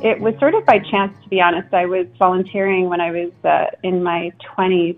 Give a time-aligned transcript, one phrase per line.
[0.00, 1.74] It was sort of by chance, to be honest.
[1.74, 4.96] I was volunteering when I was uh, in my 20s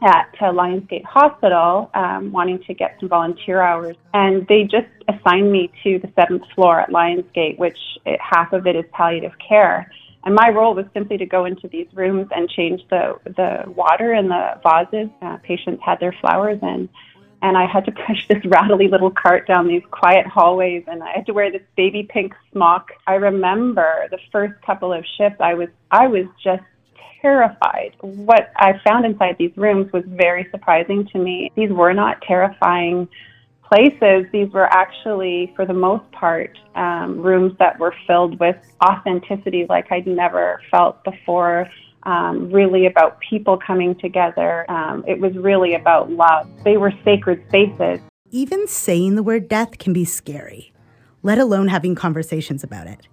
[0.00, 3.94] at uh, Lionsgate Hospital, um, wanting to get some volunteer hours.
[4.14, 7.76] And they just assigned me to the seventh floor at Lionsgate, which
[8.06, 9.92] it, half of it is palliative care.
[10.24, 14.14] And my role was simply to go into these rooms and change the, the water
[14.14, 15.10] in the vases.
[15.20, 16.88] Uh, patients had their flowers in.
[17.42, 21.12] And I had to push this rattly little cart down these quiet hallways, and I
[21.14, 22.90] had to wear this baby pink smock.
[23.06, 26.62] I remember the first couple of shifts, I was I was just
[27.20, 27.94] terrified.
[28.00, 31.50] What I found inside these rooms was very surprising to me.
[31.56, 33.08] These were not terrifying
[33.68, 34.26] places.
[34.32, 39.90] These were actually, for the most part, um, rooms that were filled with authenticity like
[39.90, 41.68] I'd never felt before.
[42.06, 44.64] Um, really about people coming together.
[44.70, 46.48] Um, it was really about love.
[46.64, 48.00] They were sacred spaces.
[48.30, 50.72] Even saying the word death can be scary,
[51.22, 53.08] let alone having conversations about it.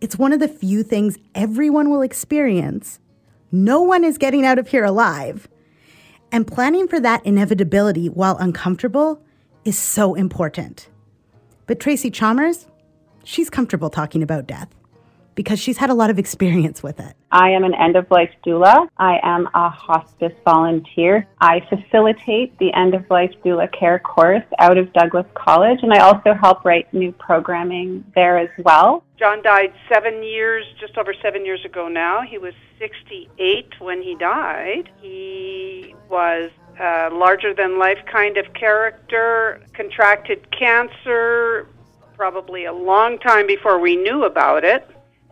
[0.00, 3.00] It's one of the few things everyone will experience
[3.50, 5.48] no one is getting out of here alive.
[6.30, 9.22] And planning for that inevitability while uncomfortable
[9.64, 10.90] is so important.
[11.66, 12.66] But Tracy Chalmers,
[13.24, 14.68] she's comfortable talking about death
[15.38, 17.14] because she's had a lot of experience with it.
[17.30, 18.88] I am an end of life doula.
[18.96, 21.28] I am a hospice volunteer.
[21.40, 26.00] I facilitate the end of life doula care course out of Douglas College, and I
[26.00, 29.04] also help write new programming there as well.
[29.16, 32.22] John died seven years, just over seven years ago now.
[32.22, 34.90] He was 68 when he died.
[35.00, 36.50] He was
[36.80, 41.68] a larger than life kind of character, contracted cancer
[42.16, 44.84] probably a long time before we knew about it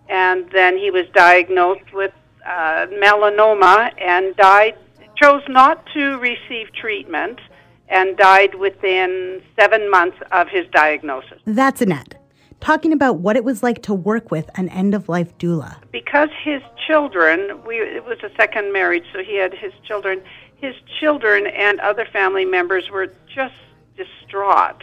[0.08, 2.12] and then he was diagnosed with
[2.46, 4.76] uh, melanoma and died.
[5.16, 7.40] Chose not to receive treatment
[7.88, 11.40] and died within seven months of his diagnosis.
[11.46, 12.16] That's Annette
[12.60, 15.76] talking about what it was like to work with an end of life doula.
[15.92, 20.22] Because his children, we, it was a second marriage, so he had his children.
[20.56, 23.54] His children and other family members were just
[23.96, 24.82] distraught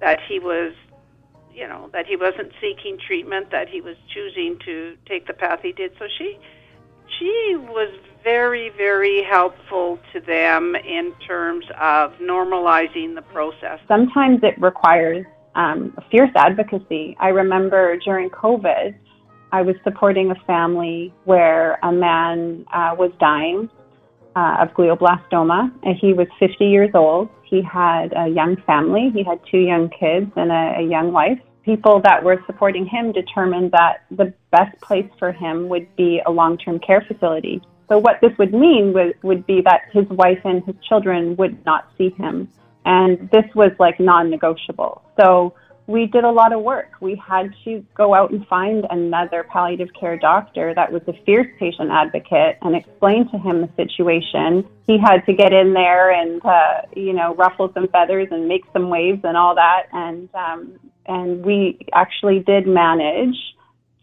[0.00, 0.72] that he was
[1.54, 5.60] you know that he wasn't seeking treatment, that he was choosing to take the path
[5.62, 5.92] he did.
[5.98, 6.38] So she
[7.18, 13.80] she was very very helpful to them in terms of normalizing the process.
[13.88, 17.16] Sometimes it requires um, fierce advocacy.
[17.18, 18.94] I remember during COVID,
[19.52, 23.68] I was supporting a family where a man uh, was dying
[24.36, 25.72] uh, of glioblastoma.
[25.82, 27.28] And he was 50 years old.
[27.44, 29.10] He had a young family.
[29.12, 33.12] He had two young kids and a, a young wife people that were supporting him
[33.12, 37.60] determined that the best place for him would be a long-term care facility.
[37.88, 41.64] So what this would mean would, would be that his wife and his children would
[41.66, 42.48] not see him.
[42.84, 45.02] And this was like non-negotiable.
[45.20, 45.54] So
[45.90, 46.92] we did a lot of work.
[47.00, 51.48] We had to go out and find another palliative care doctor that was a fierce
[51.58, 54.64] patient advocate and explain to him the situation.
[54.86, 58.62] He had to get in there and, uh, you know, ruffle some feathers and make
[58.72, 59.86] some waves and all that.
[59.92, 63.36] And um, and we actually did manage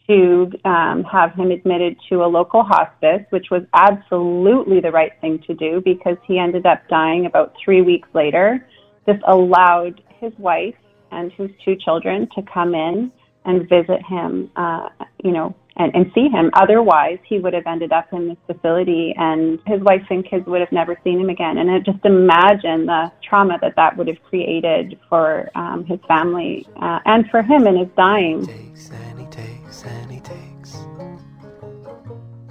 [0.10, 5.40] to um, have him admitted to a local hospice, which was absolutely the right thing
[5.48, 8.68] to do because he ended up dying about three weeks later.
[9.06, 10.76] This allowed his wife
[11.12, 13.12] and his two children to come in
[13.46, 14.90] and visit him, uh,
[15.24, 16.50] you know, and, and see him.
[16.54, 20.60] Otherwise, he would have ended up in this facility, and his wife and kids would
[20.60, 21.58] have never seen him again.
[21.58, 27.00] And just imagine the trauma that that would have created for um, his family uh,
[27.06, 28.46] and for him in his dying.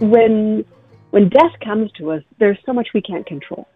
[0.00, 0.65] When
[1.11, 3.66] when death comes to us, there's so much we can't control.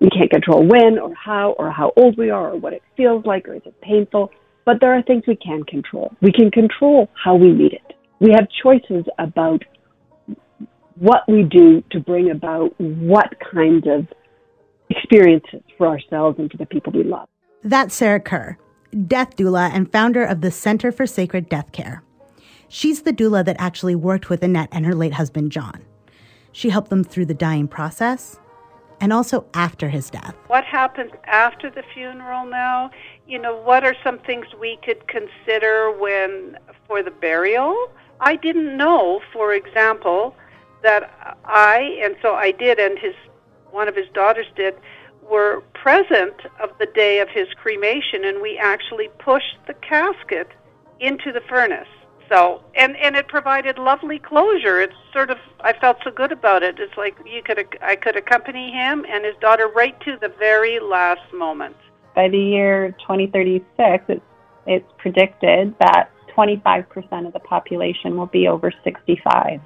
[0.00, 3.24] We can't control when or how or how old we are or what it feels
[3.24, 4.30] like or is it painful.
[4.64, 6.14] But there are things we can control.
[6.20, 9.62] We can control how we meet it we have choices about
[10.96, 14.06] what we do to bring about what kind of
[14.88, 17.28] experiences for ourselves and for the people we love.
[17.62, 18.56] That's Sarah Kerr,
[19.06, 22.02] death doula and founder of the Center for Sacred Death Care.
[22.68, 25.84] She's the doula that actually worked with Annette and her late husband, John.
[26.52, 28.38] She helped them through the dying process
[29.04, 30.34] and also after his death.
[30.46, 32.90] What happens after the funeral now?
[33.28, 36.56] You know, what are some things we could consider when
[36.86, 37.90] for the burial?
[38.20, 40.34] I didn't know, for example,
[40.82, 43.14] that I and so I did, and his
[43.70, 44.74] one of his daughters did,
[45.30, 50.48] were present of the day of his cremation, and we actually pushed the casket
[51.00, 51.88] into the furnace.
[52.28, 54.80] So and and it provided lovely closure.
[54.80, 56.78] It's sort of I felt so good about it.
[56.78, 60.80] It's like you could I could accompany him and his daughter right to the very
[60.80, 61.76] last moment.
[62.14, 64.20] By the year 2036, it's
[64.66, 69.60] it's predicted that 25% of the population will be over 65.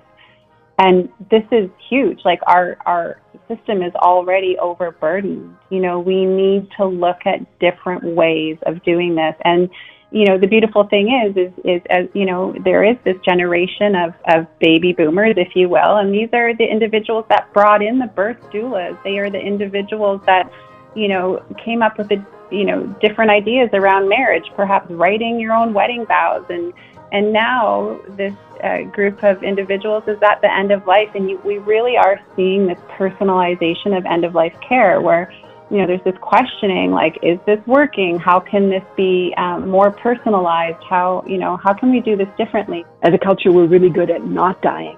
[0.78, 2.20] And this is huge.
[2.24, 5.56] Like our, our system is already overburdened.
[5.70, 9.34] You know, we need to look at different ways of doing this.
[9.44, 9.68] And,
[10.10, 13.94] you know, the beautiful thing is, is, is as, you know, there is this generation
[13.94, 17.98] of, of baby boomers, if you will, and these are the individuals that brought in
[17.98, 19.00] the birth doulas.
[19.04, 20.50] They are the individuals that,
[20.94, 25.52] you know, came up with the, you know, different ideas around marriage, perhaps writing your
[25.52, 26.72] own wedding vows and,
[27.12, 31.40] and now this uh, group of individuals is at the end of life, and you,
[31.44, 35.32] we really are seeing this personalization of end of life care, where
[35.70, 38.18] you know there's this questioning like, is this working?
[38.18, 40.82] How can this be um, more personalized?
[40.88, 42.84] How you know how can we do this differently?
[43.02, 44.96] As a culture, we're really good at not dying,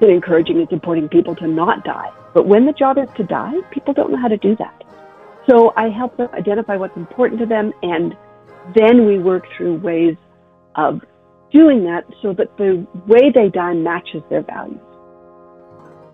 [0.00, 2.10] and encouraging and supporting people to not die.
[2.34, 4.84] But when the job is to die, people don't know how to do that.
[5.48, 8.14] So I help them identify what's important to them, and
[8.76, 10.16] then we work through ways
[10.76, 11.00] of
[11.50, 14.78] doing that so that the way they die matches their values.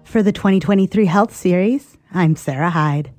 [0.05, 3.11] For the 2023 Health Series, I'm Sarah Hyde.